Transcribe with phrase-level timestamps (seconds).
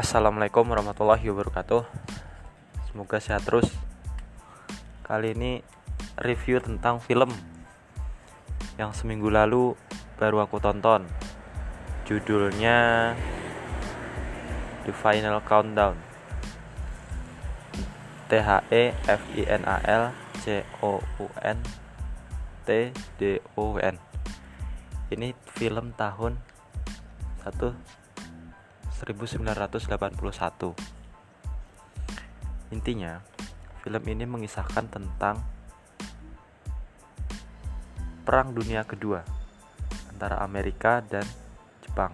[0.00, 1.84] Assalamualaikum warahmatullahi wabarakatuh.
[2.88, 3.68] Semoga sehat terus.
[5.04, 5.60] Kali ini
[6.16, 7.28] review tentang film
[8.80, 9.76] Yang seminggu lalu
[10.16, 11.04] baru aku tonton.
[12.08, 13.12] Judulnya
[14.88, 16.00] The Final Countdown.
[18.32, 21.60] T H E F I N A L C O U N
[22.64, 22.88] T
[23.20, 24.00] D O N.
[25.12, 26.40] Ini film tahun
[27.44, 27.99] 1
[29.00, 30.76] 1981.
[32.68, 33.24] Intinya,
[33.80, 35.40] film ini mengisahkan tentang
[38.28, 39.24] Perang Dunia Kedua
[40.12, 41.24] antara Amerika dan
[41.80, 42.12] Jepang.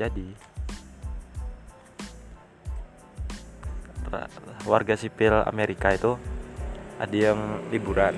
[0.00, 0.32] Jadi,
[4.64, 6.16] warga sipil Amerika itu
[6.96, 8.16] ada yang liburan,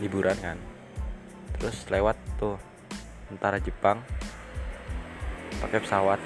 [0.00, 0.56] liburan kan,
[1.60, 2.56] terus lewat tuh
[3.28, 4.00] tentara Jepang
[5.64, 6.20] pakai pesawat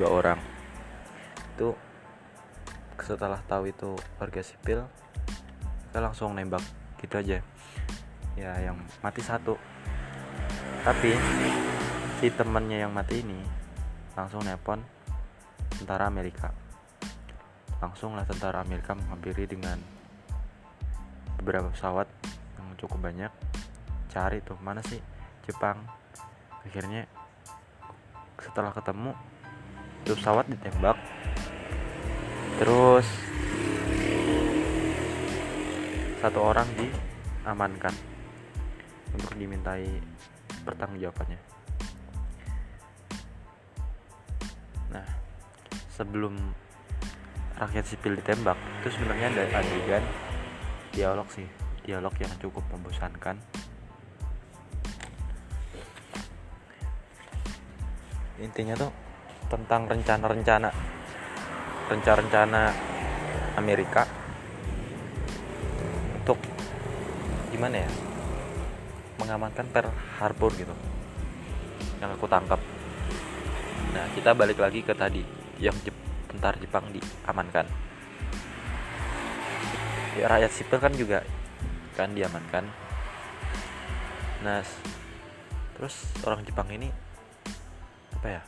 [0.00, 0.40] dua orang.
[1.52, 1.76] Itu
[2.96, 4.88] setelah tahu itu warga sipil
[5.88, 6.64] kita langsung nembak
[7.04, 7.44] gitu aja.
[8.32, 9.60] Ya yang mati satu.
[10.80, 11.12] Tapi
[12.16, 13.36] si temannya yang mati ini
[14.16, 14.80] langsung nepon
[15.76, 16.48] tentara Amerika.
[17.84, 19.76] Langsung lah tentara Amerika menghampiri dengan
[21.36, 22.08] beberapa pesawat
[22.56, 23.32] yang cukup banyak.
[24.08, 24.98] Cari tuh mana sih?
[25.44, 25.76] Jepang.
[26.64, 27.04] Akhirnya
[28.42, 29.12] setelah ketemu
[30.06, 30.96] itu pesawat ditembak.
[32.58, 33.06] Terus
[36.18, 37.94] satu orang diamankan
[39.14, 39.86] untuk dimintai
[40.66, 41.40] pertanggungjawabannya.
[44.90, 45.06] Nah
[45.94, 46.34] sebelum
[47.58, 50.04] rakyat sipil ditembak itu sebenarnya ada adegan
[50.94, 51.46] dialog sih
[51.82, 53.34] dialog yang cukup membosankan
[58.38, 58.90] intinya tuh
[59.50, 60.70] tentang rencana-rencana
[61.88, 62.62] rencana-rencana
[63.56, 64.04] Amerika
[66.20, 66.38] untuk
[67.50, 67.90] gimana ya
[69.18, 69.90] mengamankan Pearl
[70.20, 70.74] Harbor gitu
[71.98, 72.60] yang aku tangkap.
[73.90, 75.24] Nah kita balik lagi ke tadi
[75.58, 75.96] yang Jep,
[76.30, 77.66] tentara Jepang diamankan.
[80.14, 81.26] Ya, rakyat sipil kan juga
[81.98, 82.70] kan diamankan.
[84.46, 84.62] Nah
[85.74, 87.07] terus orang Jepang ini
[88.18, 88.42] apa ya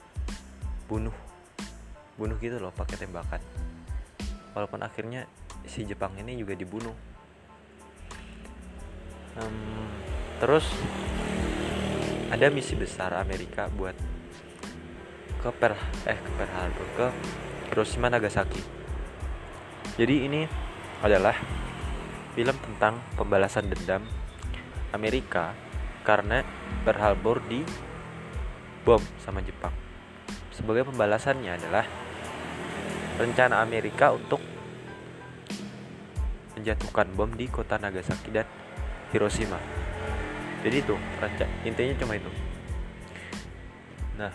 [0.91, 1.14] bunuh
[2.19, 3.38] bunuh gitu loh pakai tembakan.
[4.53, 5.31] Walaupun akhirnya
[5.64, 6.92] si Jepang ini juga dibunuh.
[9.38, 9.86] Um,
[10.42, 10.66] terus
[12.34, 13.94] ada misi besar Amerika buat
[15.41, 15.72] ke per
[16.04, 17.06] eh ke Pearl Harbor ke
[17.70, 18.60] Hiroshima Nagasaki.
[19.97, 20.44] Jadi ini
[21.00, 21.38] adalah
[22.34, 24.04] film tentang pembalasan dendam
[24.92, 25.54] Amerika
[26.03, 26.44] karena
[26.84, 27.62] Pearl Harbor di
[28.84, 29.72] bom sama Jepang.
[30.50, 31.84] Sebagai pembalasannya adalah
[33.20, 34.41] rencana Amerika untuk
[36.56, 38.48] menjatuhkan bom di kota Nagasaki dan
[39.12, 39.56] Hiroshima.
[40.60, 42.30] Jadi itu rencana intinya cuma itu.
[44.20, 44.32] Nah,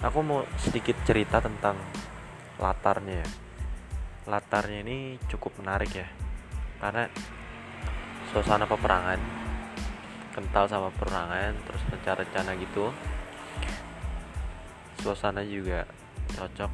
[0.00, 1.76] aku mau sedikit cerita tentang
[2.56, 3.28] latarnya ya.
[4.28, 6.08] Latarnya ini cukup menarik ya,
[6.80, 7.08] karena
[8.32, 9.49] suasana peperangan
[10.34, 12.94] kental sama perangan terus rencana-rencana gitu.
[15.00, 15.88] Suasana juga
[16.36, 16.72] cocok.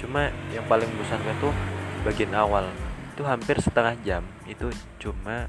[0.00, 1.54] Cuma yang paling bosankan tuh
[2.02, 2.64] bagian awal.
[3.14, 5.46] Itu hampir setengah jam itu cuma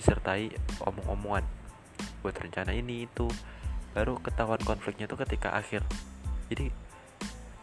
[0.00, 1.44] disertai omong-omongan.
[2.24, 3.28] Buat rencana ini itu
[3.92, 5.84] baru ketahuan konfliknya tuh ketika akhir.
[6.48, 6.72] Jadi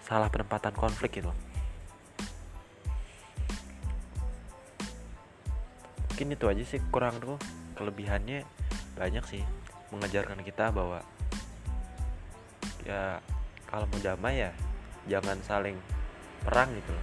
[0.03, 1.31] salah penempatan konflik gitu
[6.23, 7.35] mungkin itu aja sih kurang tuh.
[7.75, 8.47] Kelebihannya
[8.95, 9.43] banyak sih
[9.91, 11.03] mengajarkan kita bahwa
[12.87, 13.19] ya
[13.67, 14.55] kalau mau damai ya
[15.11, 15.75] jangan saling
[16.47, 16.95] perang gitu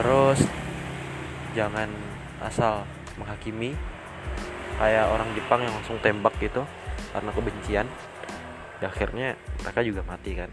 [0.00, 0.40] terus
[1.52, 1.92] jangan
[2.40, 2.88] asal
[3.20, 3.76] menghakimi
[4.80, 6.64] kayak orang Jepang yang langsung tembak gitu
[7.12, 7.86] karena kebencian.
[8.80, 10.48] Ya akhirnya mereka juga mati kan.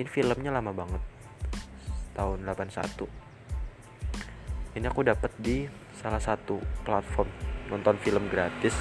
[0.00, 1.15] Ini filmnya lama banget
[2.16, 3.04] tahun 81
[4.80, 5.68] ini aku dapat di
[6.00, 7.28] salah satu platform
[7.68, 8.76] nonton film gratis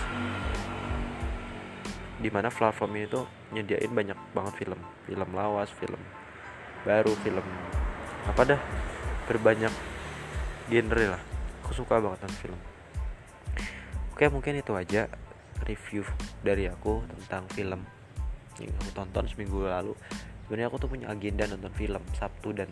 [2.19, 4.79] di mana platform ini tuh nyediain banyak banget film.
[5.05, 5.99] Film lawas film
[6.85, 7.45] baru film
[8.29, 8.61] apa dah
[9.29, 9.73] berbanyak
[10.69, 11.21] genre lah.
[11.65, 12.59] Aku suka banget nonton film.
[14.15, 15.11] Oke mungkin itu aja
[15.65, 16.07] review
[16.39, 17.81] dari aku tentang film
[18.57, 19.93] yang aku tonton seminggu lalu.
[20.45, 22.69] Sebenarnya aku tuh punya agenda nonton film Sabtu dan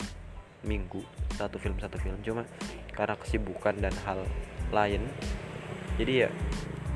[0.63, 1.03] minggu
[1.35, 2.17] satu film satu film.
[2.23, 2.47] Cuma
[2.95, 4.23] karena kesibukan dan hal
[4.73, 5.05] lain
[6.01, 6.29] jadi ya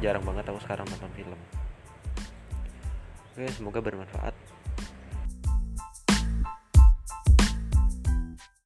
[0.02, 1.40] jarang banget aku sekarang nonton film.
[3.38, 4.34] Oke semoga bermanfaat